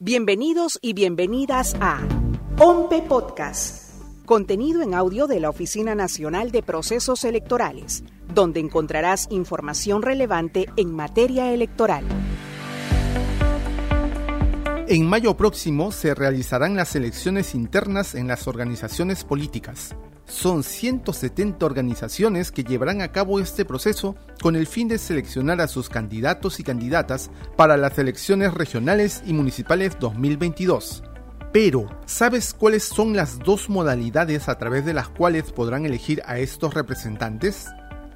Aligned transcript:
Bienvenidos 0.00 0.78
y 0.80 0.92
bienvenidas 0.92 1.74
a 1.80 1.98
OMPE 2.56 3.02
Podcast, 3.08 4.00
contenido 4.26 4.80
en 4.80 4.94
audio 4.94 5.26
de 5.26 5.40
la 5.40 5.50
Oficina 5.50 5.96
Nacional 5.96 6.52
de 6.52 6.62
Procesos 6.62 7.24
Electorales, 7.24 8.04
donde 8.32 8.60
encontrarás 8.60 9.26
información 9.32 10.02
relevante 10.02 10.66
en 10.76 10.92
materia 10.94 11.52
electoral. 11.52 12.04
En 14.86 15.04
mayo 15.04 15.36
próximo 15.36 15.90
se 15.90 16.14
realizarán 16.14 16.76
las 16.76 16.94
elecciones 16.94 17.56
internas 17.56 18.14
en 18.14 18.28
las 18.28 18.46
organizaciones 18.46 19.24
políticas. 19.24 19.96
Son 20.28 20.62
170 20.62 21.64
organizaciones 21.64 22.52
que 22.52 22.62
llevarán 22.62 23.00
a 23.00 23.10
cabo 23.12 23.40
este 23.40 23.64
proceso 23.64 24.14
con 24.42 24.56
el 24.56 24.66
fin 24.66 24.86
de 24.86 24.98
seleccionar 24.98 25.60
a 25.62 25.68
sus 25.68 25.88
candidatos 25.88 26.60
y 26.60 26.64
candidatas 26.64 27.30
para 27.56 27.78
las 27.78 27.98
elecciones 27.98 28.52
regionales 28.52 29.22
y 29.26 29.32
municipales 29.32 29.96
2022. 29.98 31.02
Pero, 31.50 31.88
¿sabes 32.04 32.52
cuáles 32.52 32.84
son 32.84 33.16
las 33.16 33.38
dos 33.38 33.70
modalidades 33.70 34.50
a 34.50 34.58
través 34.58 34.84
de 34.84 34.92
las 34.92 35.08
cuales 35.08 35.50
podrán 35.50 35.86
elegir 35.86 36.22
a 36.26 36.38
estos 36.38 36.74
representantes? 36.74 37.66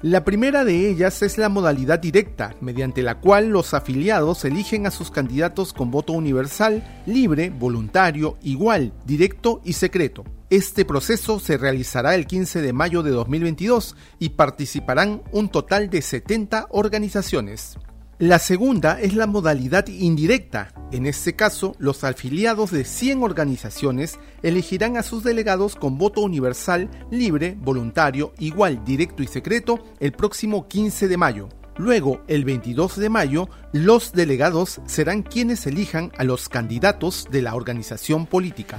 La 0.03 0.23
primera 0.23 0.63
de 0.65 0.89
ellas 0.89 1.23
es 1.23 1.39
la 1.39 1.49
modalidad 1.49 1.97
directa, 1.97 2.55
mediante 2.61 3.01
la 3.01 3.21
cual 3.21 3.47
los 3.47 3.73
afiliados 3.73 4.45
eligen 4.45 4.85
a 4.85 4.91
sus 4.91 5.09
candidatos 5.09 5.73
con 5.73 5.89
voto 5.89 6.13
universal, 6.13 6.83
libre, 7.07 7.49
voluntario, 7.49 8.37
igual, 8.43 8.93
directo 9.05 9.61
y 9.63 9.73
secreto. 9.73 10.25
Este 10.53 10.85
proceso 10.85 11.39
se 11.39 11.57
realizará 11.57 12.13
el 12.13 12.27
15 12.27 12.61
de 12.61 12.73
mayo 12.73 13.01
de 13.01 13.09
2022 13.09 13.95
y 14.19 14.29
participarán 14.29 15.23
un 15.31 15.49
total 15.49 15.89
de 15.89 16.03
70 16.03 16.67
organizaciones. 16.69 17.79
La 18.19 18.37
segunda 18.37 19.01
es 19.01 19.15
la 19.15 19.25
modalidad 19.25 19.87
indirecta. 19.87 20.71
En 20.91 21.07
este 21.07 21.35
caso, 21.35 21.75
los 21.79 22.03
afiliados 22.03 22.69
de 22.69 22.85
100 22.85 23.23
organizaciones 23.23 24.19
elegirán 24.43 24.95
a 24.95 25.01
sus 25.01 25.23
delegados 25.23 25.75
con 25.75 25.97
voto 25.97 26.21
universal, 26.21 26.87
libre, 27.09 27.57
voluntario, 27.59 28.31
igual, 28.37 28.85
directo 28.85 29.23
y 29.23 29.27
secreto 29.27 29.83
el 29.99 30.11
próximo 30.11 30.67
15 30.67 31.07
de 31.07 31.17
mayo. 31.17 31.49
Luego, 31.77 32.21
el 32.27 32.45
22 32.45 32.97
de 32.97 33.09
mayo, 33.09 33.49
los 33.71 34.11
delegados 34.11 34.81
serán 34.85 35.23
quienes 35.23 35.65
elijan 35.65 36.11
a 36.15 36.23
los 36.23 36.47
candidatos 36.47 37.25
de 37.31 37.41
la 37.41 37.55
organización 37.55 38.27
política. 38.27 38.77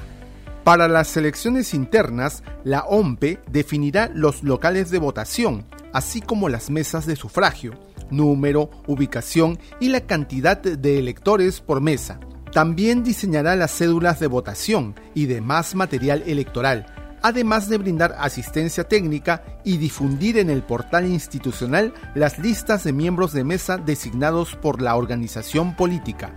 Para 0.65 0.89
las 0.89 1.17
elecciones 1.17 1.75
internas, 1.75 2.43
la 2.65 2.85
OMPE 2.85 3.41
definirá 3.51 4.11
los 4.13 4.43
locales 4.43 4.91
de 4.91 4.99
votación, 4.99 5.67
así 5.93 6.21
como 6.21 6.49
las 6.49 6.71
mesas 6.71 7.07
de 7.07 7.17
sufragio 7.17 7.79
número, 8.11 8.71
ubicación 8.87 9.59
y 9.81 9.89
la 9.89 10.01
cantidad 10.03 10.57
de 10.59 10.99
electores 10.99 11.61
por 11.61 11.81
mesa. 11.81 12.21
También 12.53 13.03
diseñará 13.03 13.57
las 13.57 13.77
cédulas 13.77 14.21
de 14.21 14.29
votación 14.29 14.95
y 15.15 15.27
demás 15.27 15.75
material 15.75 16.23
electoral, 16.27 16.87
además 17.23 17.69
de 17.69 17.79
brindar 17.79 18.15
asistencia 18.19 18.85
técnica 18.85 19.43
y 19.65 19.79
difundir 19.79 20.39
en 20.39 20.51
el 20.51 20.63
portal 20.63 21.07
institucional 21.07 21.93
las 22.15 22.39
listas 22.39 22.85
de 22.85 22.93
miembros 22.93 23.33
de 23.33 23.45
mesa 23.45 23.77
designados 23.79 24.55
por 24.55 24.81
la 24.81 24.95
organización 24.95 25.75
política. 25.75 26.33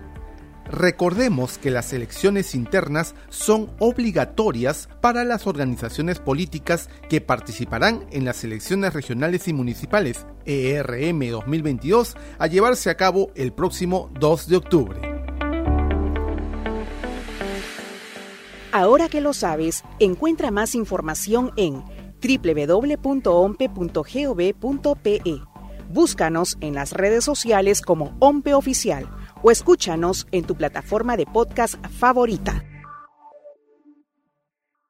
Recordemos 0.70 1.58
que 1.58 1.72
las 1.72 1.94
elecciones 1.94 2.54
internas 2.54 3.16
son 3.30 3.72
obligatorias 3.80 4.90
para 5.02 5.24
las 5.24 5.48
organizaciones 5.48 6.20
políticas 6.20 6.90
que 7.10 7.22
participarán 7.22 8.06
en 8.12 8.26
las 8.26 8.44
elecciones 8.44 8.94
regionales 8.94 9.48
y 9.48 9.54
municipales 9.54 10.26
ERM 10.46 11.30
2022 11.32 12.18
a 12.38 12.48
llevarse 12.48 12.90
a 12.90 12.98
cabo 12.98 13.32
el 13.36 13.54
próximo 13.54 14.10
2 14.20 14.50
de 14.50 14.58
octubre. 14.58 15.00
Ahora 18.74 19.08
que 19.08 19.22
lo 19.22 19.34
sabes, 19.34 19.84
encuentra 20.00 20.52
más 20.52 20.76
información 20.76 21.52
en 21.56 21.82
www.ompe.gov.pe. 22.22 23.12
Búscanos 25.90 26.58
en 26.60 26.76
las 26.76 26.92
redes 26.92 27.24
sociales 27.24 27.82
como 27.82 28.18
OMPE 28.20 28.54
Oficial 28.54 29.08
o 29.42 29.52
escúchanos 29.52 30.28
en 30.32 30.46
tu 30.46 30.56
plataforma 30.56 31.18
de 31.18 31.26
podcast 31.26 31.76
favorita. 31.88 32.64